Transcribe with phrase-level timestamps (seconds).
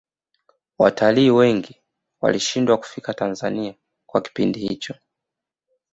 [0.79, 1.81] watalii wengi
[2.21, 3.73] walishindwa kufika tanzania
[4.05, 4.95] kwa kipindi hicho